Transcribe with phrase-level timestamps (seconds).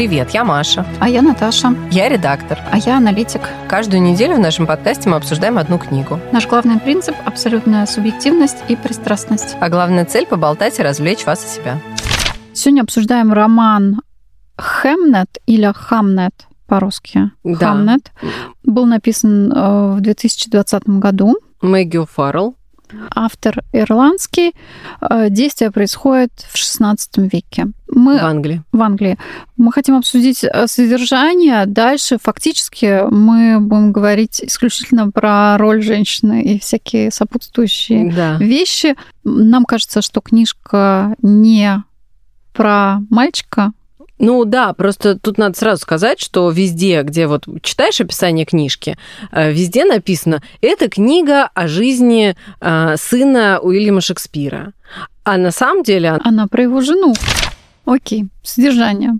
[0.00, 0.86] Привет, я Маша.
[0.98, 1.74] А я Наташа.
[1.90, 2.58] Я редактор.
[2.72, 3.42] А я аналитик.
[3.68, 6.18] Каждую неделю в нашем подкасте мы обсуждаем одну книгу.
[6.32, 9.58] Наш главный принцип– абсолютная субъективность и пристрастность.
[9.60, 11.78] А главная цель– поболтать и развлечь вас и себя.
[12.54, 14.00] Сегодня обсуждаем роман
[14.56, 17.32] «Хэмнет» или «Хамнет» по-русски.
[17.44, 17.58] Да.
[17.58, 18.10] «Хамнет».
[18.64, 21.36] Был написан э, в 2020 году.
[21.60, 22.54] Мэгги Фаррелл.
[23.14, 24.54] Автор ирландский.
[25.00, 27.68] Э, Действие происходит в XVI веке.
[27.92, 28.62] Мы в Англии.
[28.72, 29.18] в Англии.
[29.56, 31.66] Мы хотим обсудить э, содержание.
[31.66, 38.36] Дальше фактически мы будем говорить исключительно про роль женщины и всякие сопутствующие Да.
[38.38, 38.94] вещи.
[39.24, 41.82] Нам кажется, что книжка не
[42.52, 43.72] про мальчика.
[44.20, 48.98] Ну да, просто тут надо сразу сказать, что везде, где вот читаешь описание книжки,
[49.32, 54.74] э, везде написано «это книга о жизни э, сына Уильяма Шекспира».
[55.24, 57.14] А на самом деле Она про его жену.
[57.86, 59.12] Окей, содержание.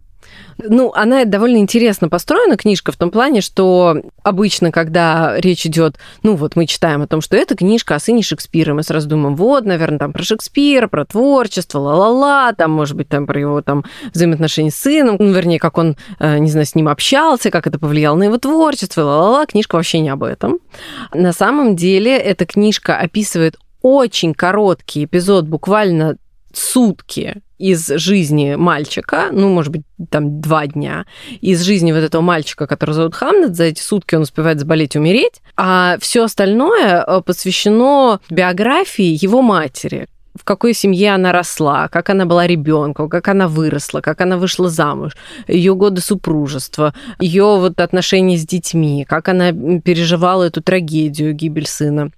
[0.69, 6.37] Ну, она довольно интересно построена, книжка, в том плане, что обычно, когда речь идет, ну,
[6.37, 9.65] вот мы читаем о том, что это книжка о сыне Шекспира, мы сразу думаем, вот,
[9.65, 14.71] наверное, там про Шекспира, про творчество, ла-ла-ла, там, может быть, там про его там взаимоотношения
[14.71, 18.17] с сыном, ну, вернее, как он, э, не знаю, с ним общался, как это повлияло
[18.17, 20.59] на его творчество, ла-ла-ла, книжка вообще не об этом.
[21.15, 26.17] На самом деле, эта книжка описывает очень короткий эпизод, буквально
[26.53, 31.05] сутки из жизни мальчика, ну, может быть, там два дня,
[31.43, 34.99] из жизни вот этого мальчика, который зовут Хамнет, за эти сутки он успевает заболеть и
[34.99, 42.09] умереть, а все остальное э, посвящено биографии его матери, в какой семье она росла, как
[42.09, 45.13] она была ребенком, как она выросла, как она вышла замуж,
[45.47, 52.11] ее годы супружества, ее вот отношения с детьми, как она переживала эту трагедию, гибель сына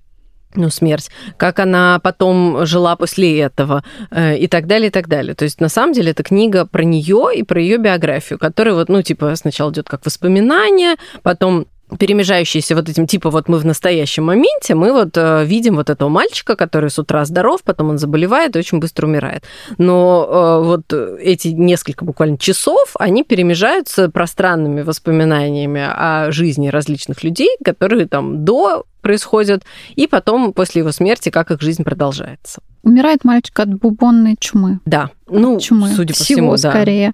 [0.54, 5.34] ну, смерть, как она потом жила после этого э, и так далее, и так далее.
[5.34, 8.88] То есть, на самом деле, это книга про нее и про ее биографию, которая вот,
[8.88, 11.66] ну, типа, сначала идет как воспоминание, потом
[11.98, 16.08] перемежающиеся вот этим, типа, вот мы в настоящем моменте, мы вот э, видим вот этого
[16.08, 19.44] мальчика, который с утра здоров, потом он заболевает и очень быстро умирает.
[19.78, 27.56] Но э, вот эти несколько буквально часов, они перемежаются пространными воспоминаниями о жизни различных людей,
[27.64, 29.64] которые там до происходят,
[29.96, 32.62] и потом после его смерти, как их жизнь продолжается.
[32.82, 34.80] Умирает мальчик от бубонной чумы.
[34.84, 35.92] Да, ну, чумы.
[35.94, 36.70] судя по Всего всему, да.
[36.70, 37.12] скорее.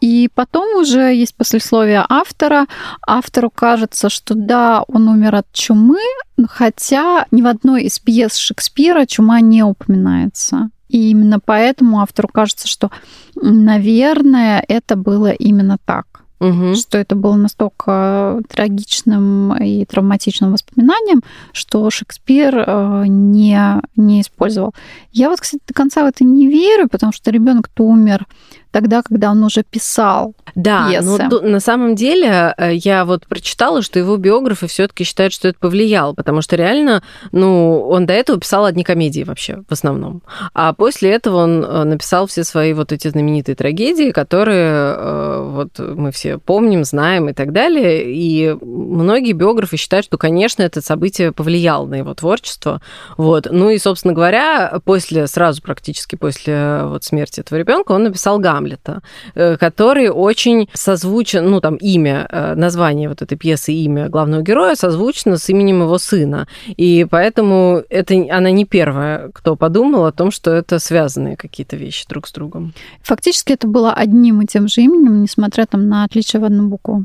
[0.00, 2.66] И потом уже есть послесловие автора.
[3.06, 6.00] Автору кажется, что да, он умер от чумы,
[6.48, 10.70] хотя ни в одной из пьес Шекспира чума не упоминается.
[10.88, 12.90] И именно поэтому автору кажется, что,
[13.36, 16.06] наверное, это было именно так.
[16.40, 16.74] Угу.
[16.74, 21.20] Что это было настолько трагичным и травматичным воспоминанием,
[21.52, 23.60] что Шекспир э, не,
[23.96, 24.74] не использовал.
[25.12, 28.26] Я вот, кстати, до конца в это не верю, потому что ребенок-то умер
[28.70, 31.28] тогда, когда он уже писал Да, пьесы.
[31.30, 35.58] но на самом деле э, я вот прочитала, что его биографы все-таки считают, что это
[35.58, 40.22] повлияло, потому что реально, ну, он до этого писал одни комедии вообще в основном,
[40.54, 45.78] а после этого он э, написал все свои вот эти знаменитые трагедии, которые э, вот
[45.78, 51.32] мы все помним, знаем и так далее, и многие биографы считают, что, конечно, это событие
[51.32, 52.80] повлияло на его творчество,
[53.16, 53.48] вот.
[53.50, 59.02] Ну и, собственно говоря, после сразу практически после вот смерти этого ребенка он написал Гамлета,
[59.34, 64.74] э, который очень созвучен, ну там имя, э, название вот этой пьесы, имя главного героя
[64.74, 70.30] созвучно с именем его сына, и поэтому это она не первая, кто подумал о том,
[70.30, 72.72] что это связанные какие-то вещи друг с другом.
[73.02, 77.04] Фактически это было одним и тем же именем, несмотря там на отличие в одну букву.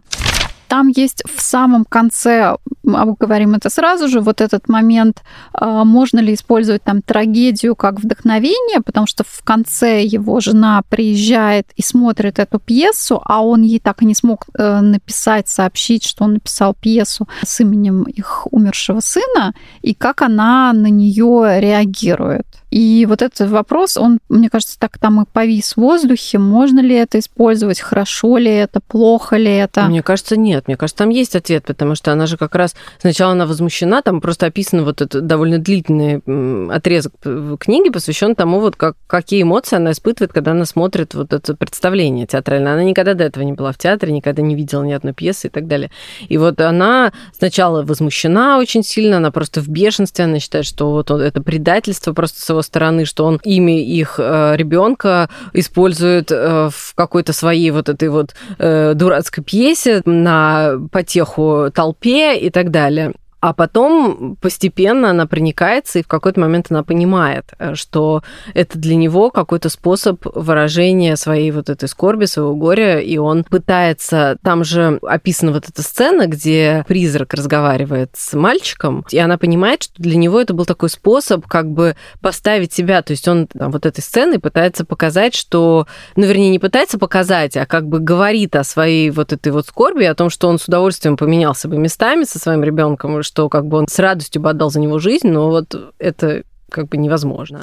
[0.76, 6.34] Там есть в самом конце, обговорим это сразу же, вот этот момент, а, можно ли
[6.34, 12.60] использовать там трагедию как вдохновение, потому что в конце его жена приезжает и смотрит эту
[12.60, 17.26] пьесу, а он ей так и не смог э, написать, сообщить, что он написал пьесу
[17.46, 22.48] с именем их умершего сына, и как она на нее реагирует.
[22.76, 26.40] И вот этот вопрос, он, мне кажется, так там и повис в воздухе.
[26.40, 27.80] Можно ли это использовать?
[27.80, 28.82] Хорошо ли это?
[28.82, 29.86] Плохо ли это?
[29.86, 30.68] Мне кажется, нет.
[30.68, 34.20] Мне кажется, там есть ответ, потому что она же как раз сначала она возмущена, там
[34.20, 36.22] просто описан вот этот довольно длительный
[36.70, 37.14] отрезок
[37.62, 42.28] книги, посвящен тому, вот как, какие эмоции она испытывает, когда она смотрит вот это представление
[42.28, 42.74] театральное.
[42.74, 45.50] Она никогда до этого не была в театре, никогда не видела ни одной пьесы и
[45.50, 45.92] так далее.
[46.28, 51.10] И вот она сначала возмущена очень сильно, она просто в бешенстве, она считает, что вот
[51.10, 56.94] это предательство просто с его стороны, что он имя их э, ребенка использует э, в
[56.96, 63.14] какой-то своей вот этой вот э, дурацкой пьесе на потеху толпе и так далее.
[63.40, 68.24] А потом постепенно она проникается, и в какой-то момент она понимает, э, что
[68.54, 74.38] это для него какой-то способ выражения своей вот этой скорби, своего горя, и он пытается...
[74.44, 80.02] Там же описана вот эта сцена, где призрак разговаривает с мальчиком, и она понимает, что
[80.02, 83.86] для него это был такой способ как бы поставить себя, то есть он там, вот
[83.86, 85.88] этой сценой пытается показать, что...
[86.16, 90.06] Ну, вернее, не пытается показать, а как бы говорит о своей вот этой вот скорби,
[90.06, 93.78] о том, что он с удовольствием поменялся бы местами со своим ребенком, что как бы
[93.78, 97.62] он с радостью бы отдал за него жизнь, но вот это как бы невозможно.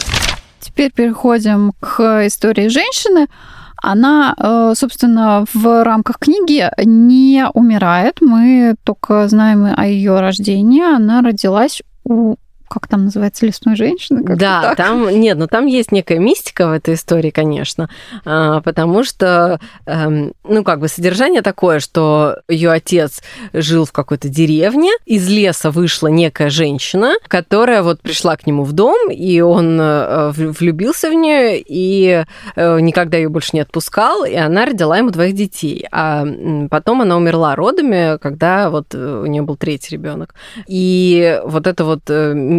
[0.61, 3.26] Теперь переходим к истории женщины.
[3.82, 8.19] Она, э, собственно, в рамках книги не умирает.
[8.20, 10.82] Мы только знаем о ее рождении.
[10.82, 12.37] Она родилась у
[12.73, 14.23] как там называется, лесной женщины?
[14.25, 14.77] Да, так.
[14.77, 17.91] там нет, но ну, там есть некая мистика в этой истории, конечно,
[18.25, 23.23] а, потому что, эм, ну, как бы содержание такое, что ее отец
[23.53, 28.73] жил в какой-то деревне, из леса вышла некая женщина, которая вот пришла к нему в
[28.73, 32.25] дом, и он э, влюбился в нее, и
[32.57, 35.87] э, никогда ее больше не отпускал, и она родила ему двоих детей.
[35.93, 36.25] А
[36.71, 40.35] потом она умерла родами, когда вот э, у нее был третий ребенок.
[40.67, 42.03] И вот это вот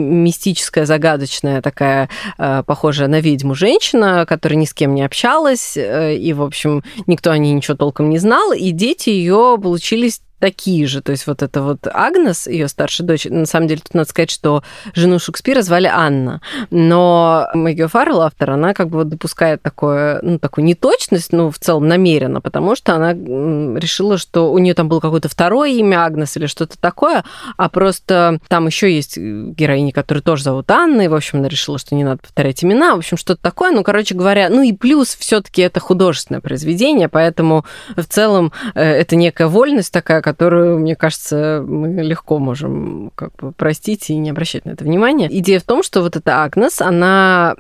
[0.04, 6.16] мистическая, загадочная такая, э, похожая на ведьму женщина, которая ни с кем не общалась, э,
[6.16, 10.88] и, в общем, никто о ней ничего толком не знал, и дети ее получились такие
[10.88, 11.02] же.
[11.02, 14.30] То есть вот это вот Агнес, ее старшая дочь, на самом деле тут надо сказать,
[14.30, 14.62] что
[14.94, 16.42] жену Шекспира звали Анна.
[16.70, 21.88] Но Мэгги Фаррелл, автор, она как бы допускает такое, ну, такую неточность, ну, в целом
[21.88, 26.48] намеренно, потому что она решила, что у нее там было какое-то второе имя Агнес или
[26.48, 27.24] что-то такое,
[27.56, 31.80] а просто там еще есть героини, которые тоже зовут Анна, и, в общем, она решила,
[31.80, 33.72] что не надо повторять имена, в общем, что-то такое.
[33.72, 37.64] Ну, короче говоря, ну и плюс все-таки это художественное произведение, поэтому
[37.96, 43.52] в целом э, это некая вольность такая, которую, мне кажется, мы легко можем как бы
[43.52, 45.30] простить и не обращать на это внимания.
[45.30, 47.56] Идея в том, что вот эта Агнес, она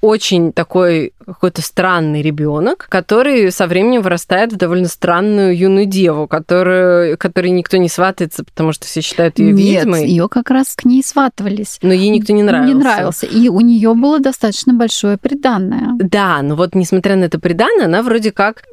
[0.00, 7.18] очень такой какой-то странный ребенок, который со временем вырастает в довольно странную юную деву, которую,
[7.18, 10.06] которой никто не сватается, потому что все считают ее Нет, ведьмой.
[10.06, 11.78] ее как раз к ней сватывались.
[11.82, 12.74] Но ей никто не нравился.
[12.74, 13.26] Не нравился.
[13.26, 15.94] И у нее было достаточно большое преданное.
[15.98, 18.64] Да, но вот несмотря на это преданное, она вроде как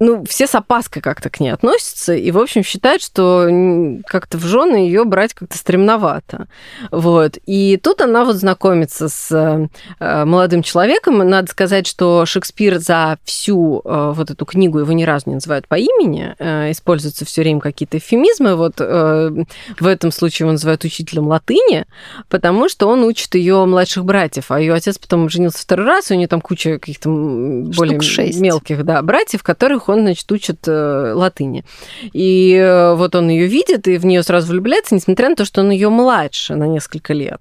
[0.00, 3.46] ну, все с опаской как-то к ней относятся и, в общем, считают, что
[4.06, 6.48] как-то в жены ее брать как-то стремновато.
[6.90, 7.36] Вот.
[7.44, 11.18] И тут она вот знакомится с э, молодым человеком.
[11.18, 15.68] Надо сказать, что Шекспир за всю э, вот эту книгу его ни разу не называют
[15.68, 18.56] по имени, э, используются все время какие-то эвфемизмы.
[18.56, 21.84] Вот в этом случае его называют учителем латыни,
[22.30, 26.14] потому что он учит ее младших братьев, а ее отец потом женился второй раз, и
[26.14, 27.98] у нее там куча каких-то более
[28.40, 31.64] мелких да, братьев, которых он, значит, учит э, латыни.
[32.12, 35.60] И э, вот он ее видит и в нее сразу влюбляется, несмотря на то, что
[35.60, 37.40] он ее младше на несколько лет.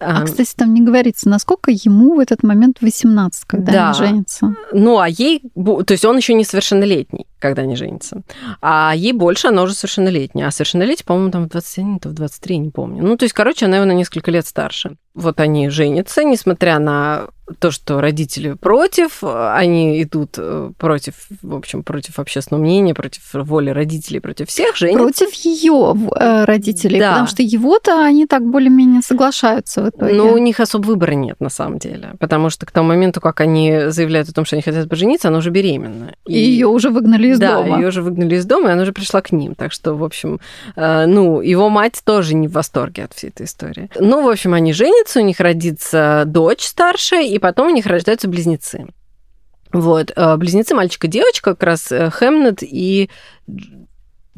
[0.00, 3.88] А, кстати, там не говорится, насколько ему в этот момент 18, когда да.
[3.90, 4.54] они женятся.
[4.72, 5.42] Ну, а ей...
[5.54, 8.22] То есть он еще не совершеннолетний, когда они женятся.
[8.60, 10.48] А ей больше, она уже совершеннолетняя.
[10.48, 13.02] А совершеннолетие, по-моему, там в 27, то в 23, не помню.
[13.02, 14.96] Ну, то есть, короче, она его на несколько лет старше.
[15.14, 21.82] Вот они женятся, несмотря на то, что родители против, они идут э, против, в общем,
[21.82, 25.02] против общественного мнения, против воли родителей, против всех женятся.
[25.02, 27.10] Против ее э, родителей, да.
[27.10, 30.14] потому что его-то они так более-менее соглашаются в итоге.
[30.14, 33.40] Но у них особо выбора нет, на самом деле, потому что к тому моменту, как
[33.40, 36.14] они заявляют о том, что они хотят пожениться, она уже беременна.
[36.26, 37.76] И, и ее уже выгнали из да, дома.
[37.76, 39.54] Да, ее уже выгнали из дома, и она уже пришла к ним.
[39.54, 40.40] Так что, в общем,
[40.76, 43.90] э, ну, его мать тоже не в восторге от всей этой истории.
[43.98, 48.28] Ну, в общем, они женятся, у них родится дочь старшая, и потом у них рождаются
[48.28, 48.86] близнецы.
[49.72, 53.10] Вот, э, близнецы мальчик и девочка, как раз э, Хемнет и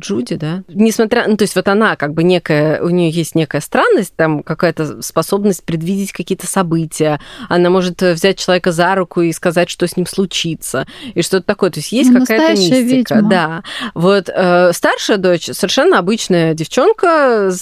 [0.00, 0.62] Джуди, да?
[0.68, 4.42] Несмотря, ну, то есть вот она как бы некая, у нее есть некая странность, там
[4.42, 7.20] какая-то способность предвидеть какие-то события.
[7.48, 11.70] Она может взять человека за руку и сказать, что с ним случится, и что-то такое.
[11.70, 13.14] То есть есть ну, какая-то мистика.
[13.14, 13.28] Ведьма.
[13.30, 13.62] Да.
[13.94, 17.52] Вот э, старшая дочь совершенно обычная девчонка,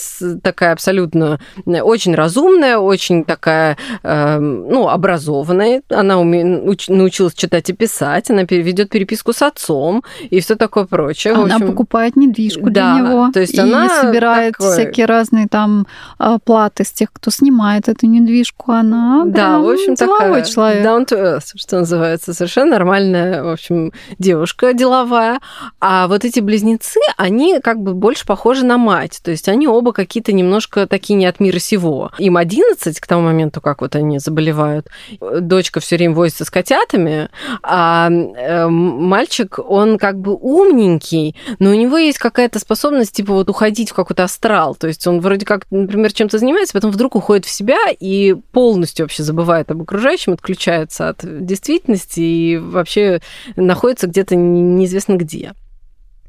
[0.42, 5.82] такая абсолютно очень разумная, очень такая, э, ну, образованная.
[5.88, 6.44] Она уме...
[6.44, 6.88] уч...
[6.88, 11.34] научилась читать и писать, она ведет переписку с отцом и все такое прочее.
[11.34, 11.68] Она общем...
[11.68, 13.30] покупает не недвижку да, для него.
[13.32, 14.72] То есть и она собирает такой...
[14.72, 15.86] всякие разные там
[16.18, 18.72] а, платы с тех, кто снимает эту недвижку.
[18.72, 20.84] Она да, в общем, такая человек.
[20.84, 22.34] down to earth, что называется.
[22.34, 25.40] Совершенно нормальная, в общем, девушка деловая.
[25.80, 29.20] А вот эти близнецы, они как бы больше похожи на мать.
[29.22, 32.10] То есть они оба какие-то немножко такие не от мира сего.
[32.18, 34.88] Им 11 к тому моменту, как вот они заболевают.
[35.20, 37.28] Дочка все время возится с котятами,
[37.62, 43.48] а э, мальчик, он как бы умненький, но у него есть какая-то способность, типа, вот
[43.48, 44.74] уходить в какой-то астрал.
[44.74, 49.04] То есть он вроде как, например, чем-то занимается, потом вдруг уходит в себя и полностью
[49.04, 53.20] вообще забывает об окружающем, отключается от действительности и вообще
[53.56, 55.54] находится где-то неизвестно где.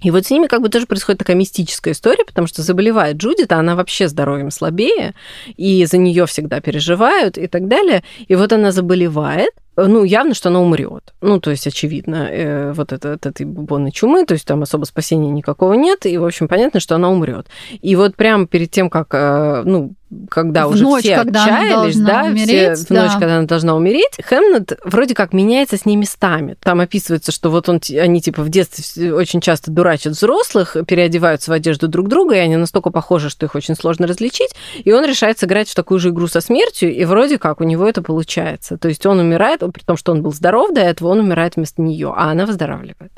[0.01, 3.51] И вот с ними как бы тоже происходит такая мистическая история, потому что заболевает Джудит,
[3.51, 5.13] а она вообще здоровьем слабее,
[5.57, 8.03] и за нее всегда переживают и так далее.
[8.27, 9.51] И вот она заболевает,
[9.88, 11.13] ну, явно, что она умрет.
[11.21, 14.86] Ну, то есть, очевидно, э, вот это, от этой бубонной чумы, то есть там особо
[14.86, 17.48] спасения никакого нет, и, в общем, понятно, что она умрет.
[17.81, 19.93] И вот прямо перед тем, как, э, ну,
[20.29, 23.75] когда в уже ночь, все когда отчаялись, да, умереть, все, в ночь, когда она должна
[23.75, 26.55] умереть, Хэмнет вроде как меняется с ней местами.
[26.62, 31.53] Там описывается, что вот он, они типа в детстве очень часто дурачат взрослых, переодеваются в
[31.53, 35.38] одежду друг друга, и они настолько похожи, что их очень сложно различить, и он решает
[35.39, 38.77] сыграть в такую же игру со смертью, и вроде как у него это получается.
[38.77, 41.81] То есть он умирает, при том, что он был здоров до этого, он умирает вместо
[41.81, 43.11] нее, а она выздоравливает.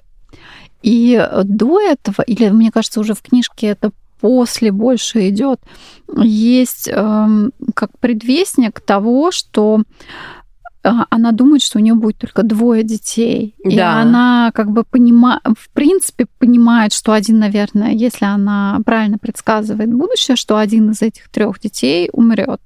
[0.81, 3.91] И до этого, или мне кажется, уже в книжке это
[4.21, 5.59] после больше идет,
[6.17, 9.81] есть э, как предвестник того, что
[10.83, 13.55] э, она думает, что у нее будет только двое детей.
[13.63, 13.71] Да.
[13.71, 19.91] И она как бы понимает, в принципе, понимает, что один, наверное, если она правильно предсказывает
[19.91, 22.61] будущее, что один из этих трех детей умрет.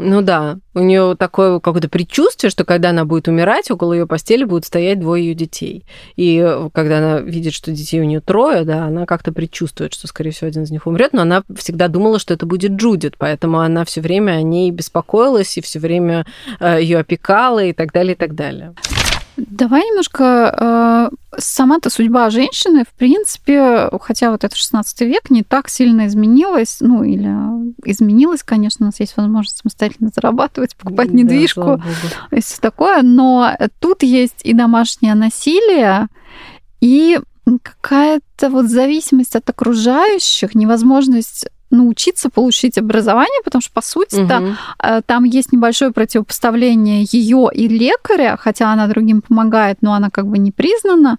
[0.00, 4.44] Ну да, у нее такое какое-то предчувствие, что когда она будет умирать, около ее постели
[4.44, 5.84] будут стоять двое ее детей.
[6.14, 10.06] И э, когда она видит, что детей у нее трое, да, она как-то предчувствует, что,
[10.06, 13.58] скорее всего, один из них умрет, но она всегда думала, что это будет Джудит, поэтому
[13.58, 16.26] она все время о ней беспокоилась и все время
[16.60, 18.74] э, ее опекала и так далее, и так далее.
[19.38, 21.10] Давай немножко...
[21.10, 26.78] Э, сама-то судьба женщины, в принципе, хотя вот это 16 век, не так сильно изменилась,
[26.80, 27.30] ну, или
[27.84, 31.80] изменилась, конечно, у нас есть возможность самостоятельно зарабатывать, покупать недвижку
[32.30, 36.08] да, и все такое, но тут есть и домашнее насилие,
[36.80, 37.20] и
[37.62, 45.02] какая-то вот зависимость от окружающих, невозможность научиться получить образование, потому что, по сути-то, угу.
[45.06, 50.38] там есть небольшое противопоставление ее и лекаря, хотя она другим помогает, но она как бы
[50.38, 51.18] не признана.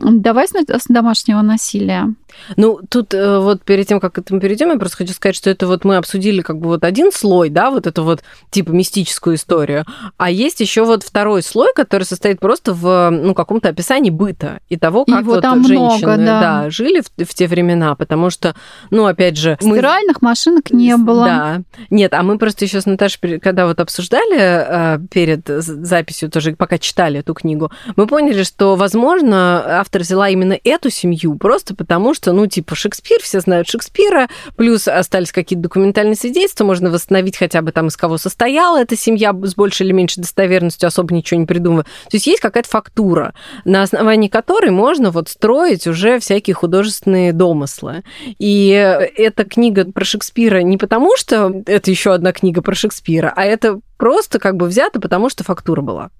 [0.00, 2.14] Давай с домашнего насилия.
[2.56, 5.50] Ну, тут э, вот перед тем, как к этому перейдем, я просто хочу сказать, что
[5.50, 9.36] это вот мы обсудили как бы вот один слой, да, вот эту вот типа мистическую
[9.36, 9.84] историю,
[10.16, 14.76] а есть еще вот второй слой, который состоит просто в ну, каком-то описании быта и
[14.76, 16.40] того, как Его вот женщины много, да.
[16.40, 18.54] Да, жили в, в те времена, потому что,
[18.90, 19.56] ну, опять же...
[19.60, 20.28] Стиральных мы...
[20.28, 21.24] машинок не было.
[21.24, 21.62] Да.
[21.90, 26.78] Нет, а мы просто еще с Наташей, когда вот обсуждали э, перед записью, тоже пока
[26.78, 32.23] читали эту книгу, мы поняли, что, возможно, автор взяла именно эту семью просто потому, что,
[32.32, 37.72] ну, типа Шекспир, все знают Шекспира, плюс остались какие-то документальные свидетельства, можно восстановить хотя бы
[37.72, 41.84] там, из кого состояла эта семья с большей или меньшей достоверностью, особо ничего не придумывая.
[41.84, 48.02] То есть есть какая-то фактура, на основании которой можно вот строить уже всякие художественные домыслы.
[48.38, 53.44] И эта книга про Шекспира не потому, что это еще одна книга про Шекспира, а
[53.44, 56.10] это просто как бы взято, потому что фактура была.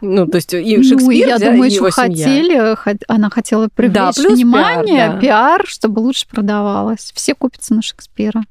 [0.00, 2.76] Ну, то есть и Шекспир, ну, я да, думаю, и его хотели,
[3.08, 5.20] она хотела привлечь да, внимание, пиар, да.
[5.20, 7.12] пиар, чтобы лучше продавалось.
[7.14, 8.42] Все купятся на Шекспира.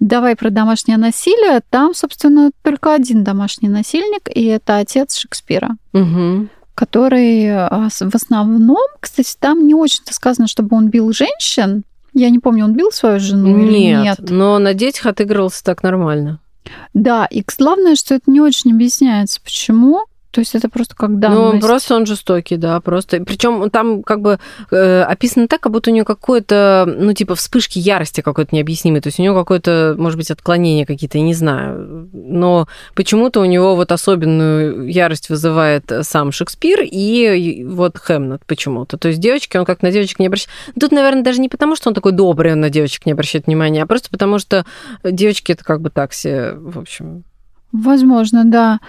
[0.00, 1.60] Давай про домашнее насилие.
[1.70, 5.76] Там, собственно, только один домашний насильник, и это отец Шекспира.
[5.92, 11.84] Угу который а, в основном, кстати, там не очень-то сказано, чтобы он бил женщин.
[12.14, 14.18] Я не помню, он бил свою жену нет, или нет.
[14.30, 16.40] но на детях отыгрывался так нормально.
[16.94, 20.00] Да, и главное, что это не очень объясняется, почему.
[20.32, 21.54] То есть это просто как данность.
[21.54, 23.22] Ну, просто он жестокий, да, просто.
[23.22, 24.38] Причем там как бы
[24.70, 29.02] э, описано так, как будто у него какое-то, ну, типа вспышки ярости какой-то необъяснимой.
[29.02, 32.08] То есть у него какое-то, может быть, отклонение какие-то, я не знаю.
[32.14, 38.96] Но почему-то у него вот особенную ярость вызывает сам Шекспир и вот Хэмнет почему-то.
[38.96, 40.48] То есть девочки, он как на девочек не обращает...
[40.80, 43.82] Тут, наверное, даже не потому, что он такой добрый, он на девочек не обращает внимания,
[43.82, 44.64] а просто потому, что
[45.04, 47.24] девочки это как бы так все, в общем,
[47.72, 48.80] Возможно, да.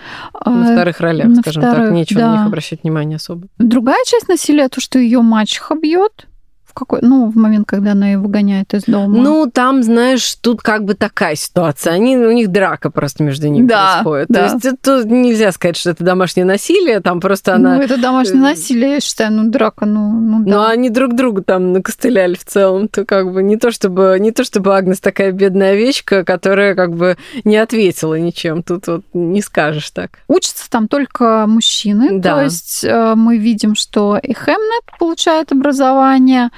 [0.46, 2.28] На а, вторых ролях, на скажем вторых, так, нечего да.
[2.32, 3.48] на них обращать внимание особо.
[3.58, 6.28] Другая часть насилия то, что ее мачеха бьет
[6.74, 9.16] в какой, ну, в момент, когда она ее выгоняет из дома.
[9.16, 11.94] Ну, там, знаешь, тут как бы такая ситуация.
[11.94, 14.28] Они, у них драка просто между ними да, происходит.
[14.30, 14.48] Да.
[14.48, 17.76] То есть тут нельзя сказать, что это домашнее насилие, там просто она...
[17.76, 20.52] Ну, это домашнее э, насилие, я считаю, ну, драка, ну, ну да.
[20.52, 24.32] Ну, они друг другу там накостыляли в целом, то как бы не то, чтобы, не
[24.32, 28.64] то, чтобы Агнес такая бедная овечка, которая как бы не ответила ничем.
[28.64, 30.20] Тут вот не скажешь так.
[30.28, 32.36] Учатся там только мужчины, да.
[32.36, 36.50] то есть э, мы видим, что и Хемнет получает образование,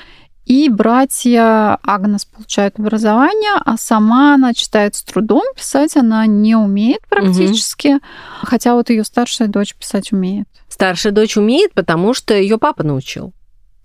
[0.46, 7.02] и братья Агнес получают образование, а сама она читает с трудом, писать она не умеет
[7.10, 8.02] практически, угу.
[8.44, 10.48] хотя вот ее старшая дочь писать умеет.
[10.70, 13.34] Старшая дочь умеет, потому что ее папа научил.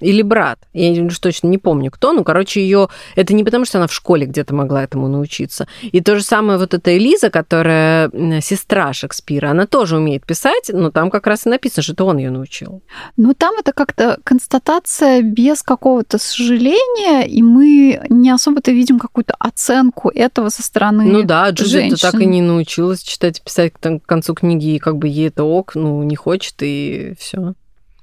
[0.00, 0.58] Или брат.
[0.72, 2.12] Я уж точно не помню, кто.
[2.12, 2.88] Ну, короче, ее...
[3.16, 5.66] Это не потому, что она в школе где-то могла этому научиться.
[5.82, 10.90] И то же самое вот эта Элиза, которая сестра Шекспира, она тоже умеет писать, но
[10.90, 12.82] там как раз и написано, что это он ее научил.
[13.16, 20.10] Ну, там это как-то констатация без какого-то сожаления, и мы не особо-то видим какую-то оценку
[20.10, 24.34] этого со стороны Ну да, Джудит так и не научилась читать и писать к концу
[24.34, 27.54] книги, и как бы ей это ок, ну, не хочет, и все.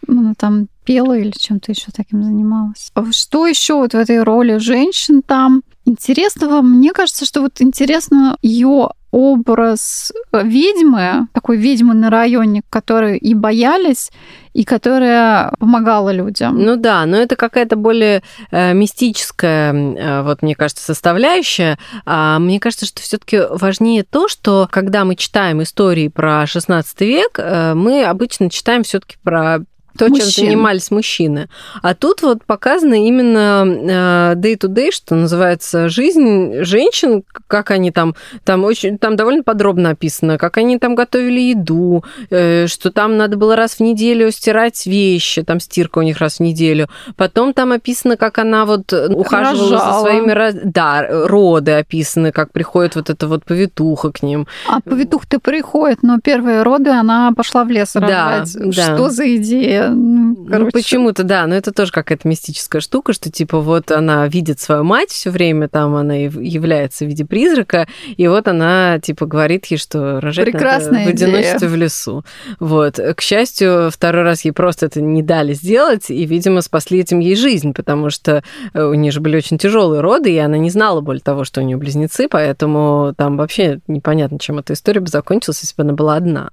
[0.08, 2.92] Она там пела или чем-то еще таким занималась.
[2.94, 5.63] А что еще вот в этой роли женщин там?
[5.86, 13.34] Интересного, мне кажется, что вот интересно ее образ ведьмы, такой ведьмы на районе, которой и
[13.34, 14.12] боялись,
[14.54, 16.62] и которая помогала людям.
[16.62, 21.77] Ну да, но это какая-то более э, мистическая, э, вот мне кажется, составляющая.
[22.06, 27.39] А мне кажется, что все-таки важнее то, что когда мы читаем истории про 16 век,
[27.39, 29.60] э, мы обычно читаем все-таки про
[29.98, 30.30] то, Мужчин.
[30.30, 31.50] чем занимались мужчины.
[31.82, 38.63] А тут вот показано именно э, day-to-day, что называется, жизнь женщин, как они там, там
[38.63, 43.56] очень, там довольно подробно описано, как они там готовили еду, э, что там надо было
[43.56, 46.88] раз в неделю стирать вещи, там стирка у них раз в неделю.
[47.16, 49.94] Потом там описано, как она вот ухаживала Рожала.
[49.94, 50.38] за своими...
[50.63, 54.48] Да, роды описаны, как приходит вот эта вот повитуха к ним.
[54.70, 58.54] А повитуха-то приходит, но первые роды она пошла в лес рожать.
[58.54, 59.10] Да, Что да.
[59.10, 59.87] за идея?
[59.89, 64.60] Ну, ну почему-то, да, но это тоже какая-то мистическая штука, что типа вот она видит
[64.60, 69.65] свою мать все время, там она является в виде призрака, и вот она типа говорит
[69.67, 71.70] ей, что рожать Прекрасная надо в одиночестве идея.
[71.70, 72.25] в лесу.
[72.60, 72.98] Вот.
[72.98, 77.36] К счастью, второй раз ей просто это не дали сделать, и, видимо, спасли этим ей
[77.36, 81.01] жизнь, потому что э, у нее же были очень тяжелые роды, и она не знала
[81.01, 85.62] более того, что у нее близнецы, поэтому там вообще непонятно, чем эта история бы закончилась,
[85.62, 86.51] если бы она была одна.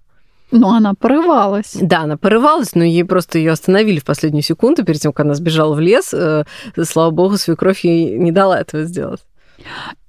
[0.55, 1.77] Но она порывалась.
[1.81, 5.35] Да, она порывалась, но ей просто ее остановили в последнюю секунду перед тем, как она
[5.35, 6.15] сбежала в лес.
[6.15, 6.45] Э,
[6.85, 9.21] слава богу, свекровь ей не дала этого сделать.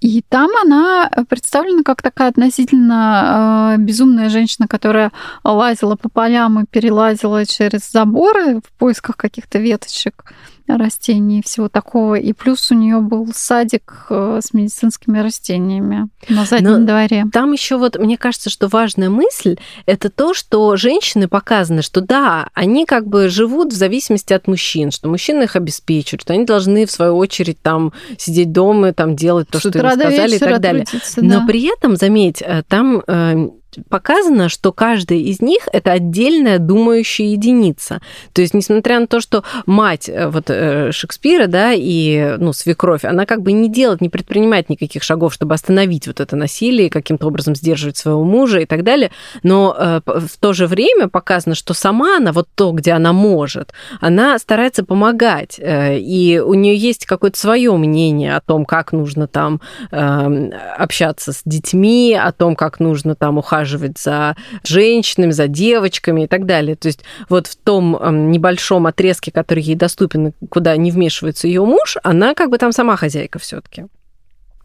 [0.01, 5.11] И там она представлена как такая относительно э, безумная женщина, которая
[5.43, 10.25] лазила по полям и перелазила через заборы в поисках каких-то веточек
[10.67, 12.15] растений всего такого.
[12.15, 17.25] И плюс у нее был садик э, с медицинскими растениями на заднем Но дворе.
[17.31, 22.49] Там еще вот, мне кажется, что важная мысль это то, что женщины показаны, что да,
[22.53, 26.85] они как бы живут в зависимости от мужчин, что мужчины их обеспечивают, что они должны
[26.85, 30.85] в свою очередь там сидеть дома, там делать то, что им сказали и так далее.
[31.17, 31.21] Да.
[31.21, 33.49] Но при этом, заметь, э, там э,
[33.89, 38.01] показано, что каждая из них это отдельная думающая единица.
[38.33, 43.05] То есть, несмотря на то, что мать э, вот э, Шекспира, да, и ну, свекровь,
[43.05, 47.27] она как бы не делает, не предпринимает никаких шагов, чтобы остановить вот это насилие, каким-то
[47.27, 49.11] образом сдерживать своего мужа и так далее,
[49.43, 53.73] но э, в то же время показано, что сама она, вот то, где она может,
[54.01, 59.61] она старается помогать, и у нее есть какое-то свое мнение о том, как нужно там
[59.91, 66.23] эм, общаться с детьми, о том, как нужно там ухаживать ухаживать за женщинами, за девочками
[66.23, 66.75] и так далее.
[66.75, 71.97] То есть вот в том небольшом отрезке, который ей доступен, куда не вмешивается ее муж,
[72.03, 73.85] она как бы там сама хозяйка все-таки.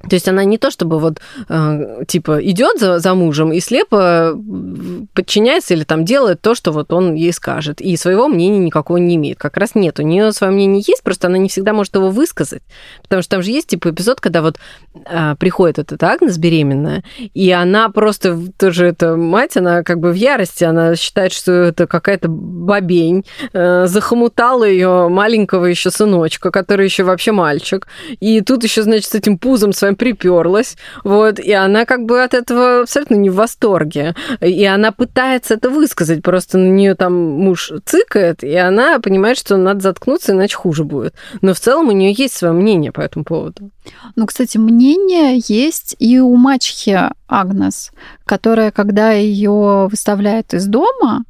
[0.09, 4.35] То есть она не то чтобы вот э, типа идет за, за мужем и слепо
[5.15, 9.17] подчиняется или там делает то, что вот он ей скажет, и своего мнения никакого не
[9.17, 9.39] имеет.
[9.39, 9.99] Как раз нет.
[9.99, 12.63] У нее свое мнение есть, просто она не всегда может его высказать.
[13.03, 14.59] Потому что там же есть типа эпизод, когда вот
[15.07, 20.15] э, приходит эта Агнес беременная, и она просто тоже эта мать, она как бы в
[20.15, 27.05] ярости, она считает, что это какая-то бабень, э, захомутала ее маленького еще сыночка, который еще
[27.05, 27.87] вообще мальчик,
[28.21, 32.35] и тут еще значит с этим пузом своим приперлась, вот, и она как бы от
[32.35, 34.15] этого абсолютно не в восторге.
[34.41, 39.57] И она пытается это высказать, просто на нее там муж цыкает, и она понимает, что
[39.57, 41.15] надо заткнуться, иначе хуже будет.
[41.41, 43.71] Но в целом у нее есть свое мнение по этому поводу.
[44.17, 46.99] Ну, кстати, мнение есть и у мачехи
[47.29, 47.93] Агнес,
[48.25, 51.25] которая, когда ее выставляют из дома,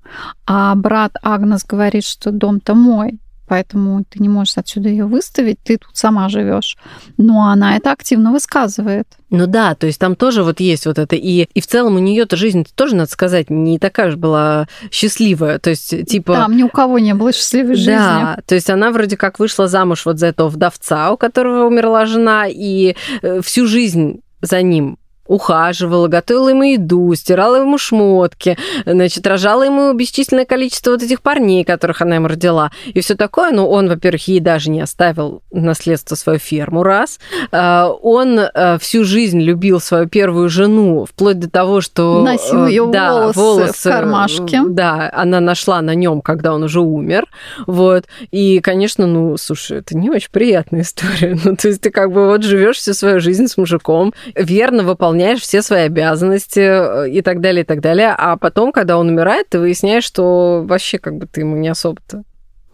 [0.47, 3.19] а брат Агнес говорит, что дом-то мой,
[3.51, 6.79] поэтому ты не можешь отсюда ее выставить, ты тут сама живешь.
[7.17, 9.09] Но она это активно высказывает.
[9.29, 11.17] Ну да, то есть там тоже вот есть вот это.
[11.17, 15.59] И, и в целом у нее-то жизнь тоже, надо сказать, не такая же была счастливая.
[15.59, 16.35] То есть, типа...
[16.35, 17.91] Там ни у кого не было счастливой жизни.
[17.91, 22.07] Да, то есть она вроде как вышла замуж вот за этого вдовца, у которого умерла
[22.07, 24.97] жена, и э, всю жизнь за ним
[25.31, 31.65] ухаживала, готовила ему еду, стирала ему шмотки, значит, рожала ему бесчисленное количество вот этих парней,
[31.65, 33.53] которых она ему родила, и все такое.
[33.53, 37.21] Но он, во-первых, ей даже не оставил наследство свою ферму, раз.
[37.53, 42.23] А, он э, всю жизнь любил свою первую жену, вплоть до того, что...
[42.25, 44.63] Носил ее да, волосы, волосы в кармашке.
[44.69, 47.27] Да, она нашла на нем, когда он уже умер.
[47.69, 48.07] Вот.
[48.33, 51.39] И, конечно, ну, слушай, это не очень приятная история.
[51.51, 55.20] Ну, то есть ты как бы вот живешь всю свою жизнь с мужиком, верно выполняешь
[55.41, 58.15] все свои обязанности э, и так далее, и так далее.
[58.17, 62.23] А потом, когда он умирает, ты выясняешь, что вообще как бы ты ему не особо-то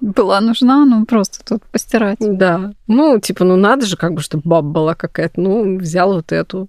[0.00, 2.18] была нужна, ну просто тут постирать.
[2.20, 2.72] Да.
[2.87, 5.40] Ну, типа, ну надо же, как бы, чтобы баба была какая-то.
[5.40, 6.68] Ну, взял вот эту.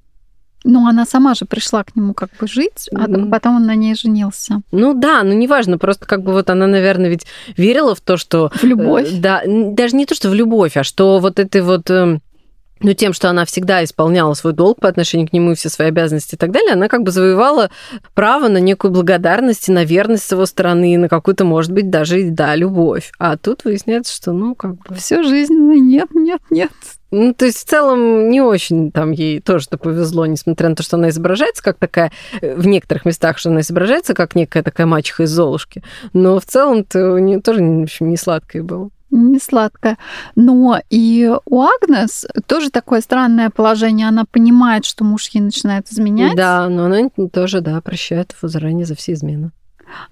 [0.63, 3.29] Ну, она сама же пришла к нему как бы жить, а mm-hmm.
[3.29, 4.61] потом он на ней женился.
[4.71, 8.51] Ну да, ну неважно, просто как бы вот она, наверное, ведь верила в то, что...
[8.53, 9.09] В любовь.
[9.09, 12.21] Э, да, даже не то, что в любовь, а что вот этой вот эм,
[12.81, 15.87] но тем, что она всегда исполняла свой долг по отношению к нему и все свои
[15.87, 17.69] обязанности и так далее, она как бы завоевала
[18.13, 21.89] право на некую благодарность и на верность с его стороны, и на какую-то, может быть,
[21.89, 23.11] даже, да, любовь.
[23.19, 24.95] А тут выясняется, что, ну, как бы...
[24.95, 26.71] Всю жизнь, ну, нет, нет, нет.
[27.09, 30.97] Ну, то есть в целом не очень там ей тоже-то повезло, несмотря на то, что
[30.97, 32.11] она изображается как такая,
[32.41, 36.45] э, в некоторых местах, что она изображается как некая такая мачеха из Золушки, но в
[36.45, 39.97] целом-то у нее тоже, в общем, не сладкое было не сладкое.
[40.35, 44.07] Но и у Агнес тоже такое странное положение.
[44.07, 46.35] Она понимает, что муж ей начинает изменять.
[46.35, 49.51] Да, но она тоже, да, прощает его заранее за все измены.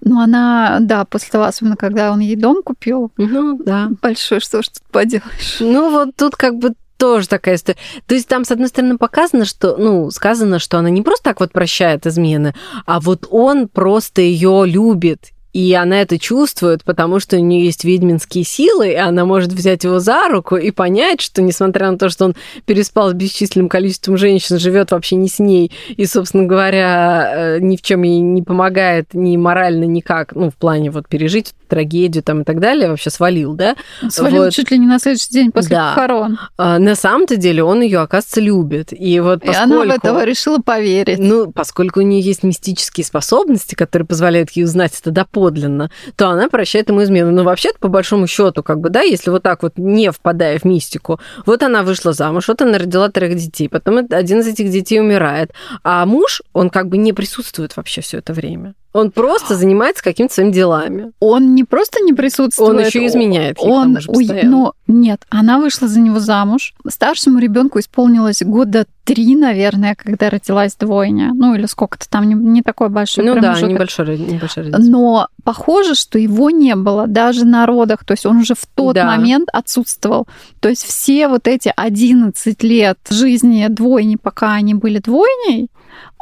[0.00, 3.12] Ну, она, да, после того, особенно когда он ей дом купил.
[3.16, 3.90] Ну, да.
[4.00, 5.58] Большой, что ж тут поделаешь.
[5.60, 7.78] Ну, вот тут как бы тоже такая история.
[8.06, 11.40] То есть там, с одной стороны, показано, что, ну, сказано, что она не просто так
[11.40, 12.54] вот прощает измены,
[12.86, 17.82] а вот он просто ее любит и она это чувствует, потому что у нее есть
[17.82, 22.10] ведьминские силы, и она может взять его за руку и понять, что, несмотря на то,
[22.10, 22.34] что он
[22.66, 27.78] переспал с бесчисленным количеством женщин, живет вообще не с ней, и, собственно говоря, э, ни
[27.78, 32.42] в чем ей не помогает ни морально, никак, ну, в плане вот пережить трагедию там
[32.42, 33.76] и так далее, вообще свалил, да?
[34.08, 34.52] Свалил вот.
[34.52, 35.94] чуть ли не на следующий день после да.
[35.94, 36.38] похорон.
[36.56, 38.88] А, на самом-то деле он ее, оказывается, любит.
[38.92, 39.60] И вот поскольку...
[39.60, 41.18] И она в этого решила поверить.
[41.18, 46.48] Ну, поскольку у нее есть мистические способности, которые позволяют ей узнать это доподлинно, то она
[46.48, 47.30] прощает ему измену.
[47.32, 50.64] Но вообще-то, по большому счету, как бы, да, если вот так вот не впадая в
[50.64, 55.00] мистику, вот она вышла замуж, вот она родила трех детей, потом один из этих детей
[55.00, 55.52] умирает,
[55.82, 58.74] а муж, он как бы не присутствует вообще все это время.
[58.96, 61.12] Он просто занимается какими-то своими делами.
[61.20, 62.70] Он не просто не присутствует.
[62.70, 63.58] Он еще изменяет.
[63.60, 64.26] Он, уй...
[64.42, 66.74] ну, нет, она вышла за него замуж.
[66.88, 71.32] Старшему ребенку исполнилось года три, наверное, когда родилась двойня.
[71.34, 76.18] Ну, или сколько-то там, не, не такой большой Ну да, небольшой, небольшой Но похоже, что
[76.18, 78.02] его не было даже на родах.
[78.04, 79.04] То есть он уже в тот да.
[79.04, 80.26] момент отсутствовал.
[80.60, 85.68] То есть все вот эти 11 лет жизни двойни, пока они были двойней,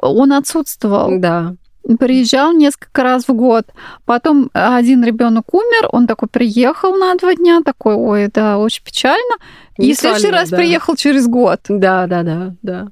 [0.02, 1.20] он отсутствовал.
[1.20, 1.54] Да
[1.98, 3.66] приезжал несколько раз в год.
[4.04, 9.36] Потом один ребенок умер, он такой приехал на два дня, такой, ой, это очень печально.
[9.76, 10.56] И в следующий раз да.
[10.56, 11.60] приехал через год.
[11.68, 12.88] Да, да, да, да.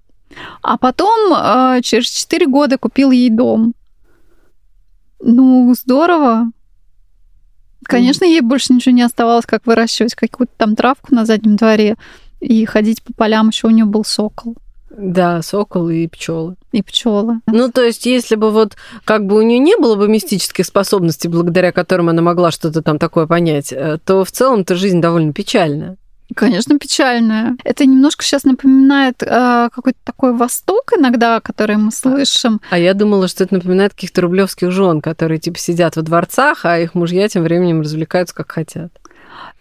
[0.62, 3.74] А потом э, через четыре года купил ей дом.
[5.20, 6.50] Ну, здорово.
[7.84, 11.96] Конечно, ей больше ничего не оставалось, как выращивать какую-то там травку на заднем дворе
[12.40, 13.48] и ходить по полям.
[13.48, 14.56] Еще у нее был сокол.
[14.96, 16.56] Да, сокол и пчелы.
[16.72, 17.40] И пчелы.
[17.46, 21.28] Ну, то есть, если бы вот как бы у нее не было бы мистических способностей,
[21.28, 25.96] благодаря которым она могла что-то там такое понять, э, то в целом-то жизнь довольно печальная.
[26.34, 27.56] Конечно, печальная.
[27.64, 32.60] Это немножко сейчас напоминает э, какой-то такой Восток иногда, который мы слышим.
[32.70, 36.78] А я думала, что это напоминает каких-то рублевских жен, которые типа сидят во дворцах, а
[36.78, 38.92] их мужья тем временем развлекаются как хотят.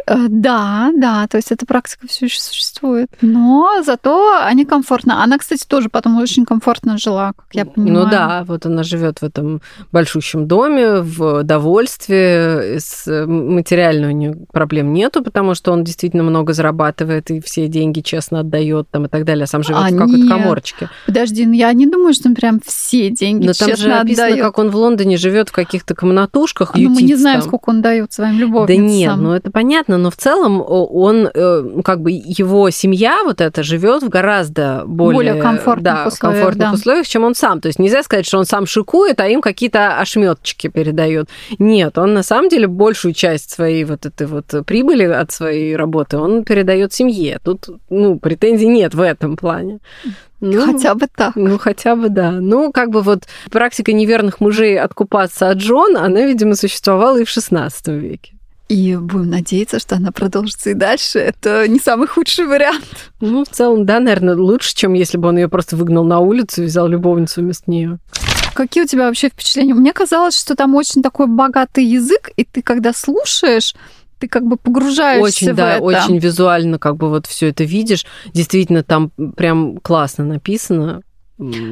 [0.07, 3.09] Э, да, да, то есть эта практика все еще существует.
[3.21, 5.23] Но зато они комфортно.
[5.23, 8.05] Она, кстати, тоже потом очень комфортно жила, как я понимаю.
[8.05, 12.79] Ну да, вот она живет в этом большущем доме, в довольстве.
[12.79, 18.01] С материально у нее проблем нету, потому что он действительно много зарабатывает и все деньги
[18.01, 20.89] честно отдает там и так далее, а сам живет а в какой-то коморочке.
[21.05, 24.39] Подожди, ну я не думаю, что он прям все деньги Но там же отдаёт.
[24.41, 26.75] как он в Лондоне живет в каких-то комнатушках.
[26.75, 28.85] Ну мы не знаем, сколько он дает своим любовницам.
[28.85, 33.23] Да нет, ну это понятно понятно, но в целом он, э, как бы его семья
[33.23, 36.73] вот эта живет в гораздо более, более комфортных, да, условиях, комфортных да.
[36.73, 37.61] условиях, чем он сам.
[37.61, 41.29] То есть нельзя сказать, что он сам шикует, а им какие-то ошметочки передает.
[41.57, 46.17] Нет, он на самом деле большую часть своей вот этой вот прибыли от своей работы
[46.17, 47.39] он передает семье.
[47.41, 49.79] Тут, ну, претензий нет в этом плане.
[50.41, 51.35] Ну, хотя бы так.
[51.35, 52.31] Ну, хотя бы да.
[52.31, 57.29] Ну, как бы вот практика неверных мужей откупаться от жен, она, видимо, существовала и в
[57.29, 58.33] XVI веке.
[58.71, 61.19] И будем надеяться, что она продолжится и дальше.
[61.19, 62.85] Это не самый худший вариант.
[63.19, 66.63] Ну, в целом, да, наверное, лучше, чем если бы он ее просто выгнал на улицу
[66.63, 67.99] и взял любовницу вместо нее.
[68.53, 69.73] Какие у тебя вообще впечатления?
[69.73, 73.75] Мне казалось, что там очень такой богатый язык, и ты когда слушаешь,
[74.19, 75.83] ты как бы погружаешься очень, в да, это.
[75.83, 78.05] очень визуально как бы вот все это видишь.
[78.33, 81.01] Действительно, там прям классно написано.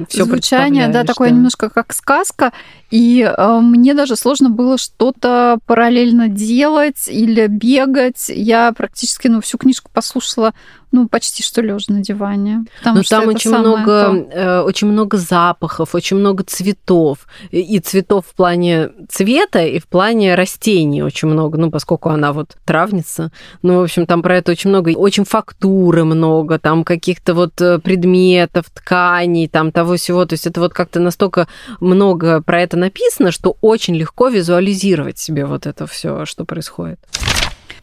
[0.07, 1.35] Все Звучание, да, такое да.
[1.35, 2.51] немножко как сказка.
[2.89, 8.29] И э, мне даже сложно было что-то параллельно делать или бегать.
[8.29, 10.53] Я практически ну, всю книжку послушала
[10.91, 12.65] ну, почти что лежа на диване.
[12.83, 17.27] Но ну, там очень много, э, очень много запахов, очень много цветов.
[17.51, 21.57] И цветов в плане цвета, и в плане растений очень много.
[21.57, 23.31] Ну, поскольку она вот травница.
[23.61, 24.89] Ну, в общем, там про это очень много.
[24.89, 30.25] Очень фактуры много, там каких-то вот э, предметов, тканей, там того всего.
[30.25, 31.47] То есть это вот как-то настолько
[31.79, 36.99] много про это написано, что очень легко визуализировать себе вот это все, что происходит.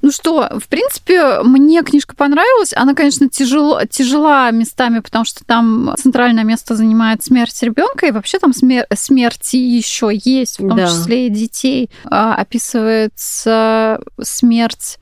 [0.06, 2.72] Ну что, в принципе, мне книжка понравилась.
[2.76, 8.38] Она, конечно, тяжело, тяжела местами, потому что там центральное место занимает смерть ребенка, и вообще
[8.38, 10.86] там смер- смерти еще есть, в том да.
[10.86, 11.90] числе и детей.
[12.04, 14.98] А, описывается смерть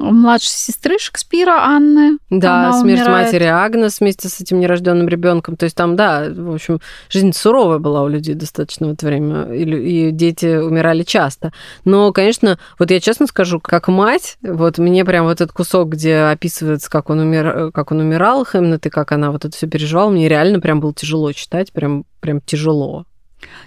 [0.00, 2.18] младшей сестры Шекспира Анны.
[2.30, 3.26] Да, Она смерть умирает.
[3.26, 5.56] матери Агнес вместе с этим нерожденным ребенком.
[5.56, 9.52] То есть там, да, в общем, жизнь суровая была у людей достаточно в это время,
[9.52, 11.52] и, дети умирали часто.
[11.84, 16.16] Но, конечно, вот я честно скажу, как мать, вот мне прям вот этот кусок, где
[16.16, 20.10] описывается, как он, умер, как он умирал, Хэмнет, и как она вот это все переживала,
[20.10, 23.04] мне реально прям было тяжело читать, прям, прям тяжело.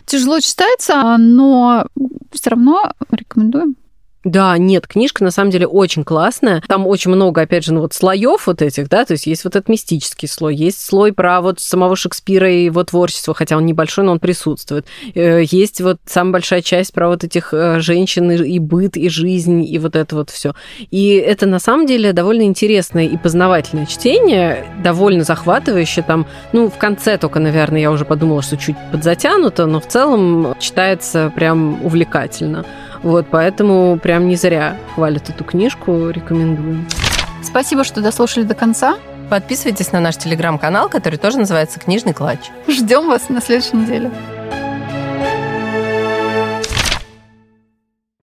[0.05, 1.87] Тяжело читается, но
[2.31, 3.75] все равно рекомендуем.
[4.23, 6.63] Да, нет, книжка на самом деле очень классная.
[6.67, 9.55] Там очень много, опять же, ну вот слоев вот этих, да, то есть есть вот
[9.55, 14.05] этот мистический слой, есть слой про вот самого Шекспира и его творчество, хотя он небольшой,
[14.05, 14.85] но он присутствует.
[15.13, 19.65] Э, есть вот самая большая часть про вот этих э, женщин и быт, и жизнь,
[19.65, 20.53] и вот это вот все.
[20.89, 26.03] И это на самом деле довольно интересное и познавательное чтение, довольно захватывающее.
[26.03, 30.55] Там, ну, в конце только, наверное, я уже подумала, что чуть подзатянуто, но в целом
[30.59, 32.65] читается прям увлекательно.
[33.03, 36.85] Вот, поэтому прям не зря хвалят эту книжку, рекомендую.
[37.43, 38.97] Спасибо, что дослушали до конца.
[39.29, 42.49] Подписывайтесь на наш телеграм-канал, который тоже называется «Книжный клатч».
[42.67, 44.11] Ждем вас на следующей неделе.